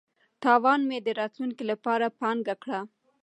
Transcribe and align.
تاوان 0.43 0.81
مې 0.89 0.97
د 1.05 1.07
راتلونکي 1.19 1.63
لپاره 1.71 2.05
پانګه 2.19 2.55
کړه. 2.63 2.79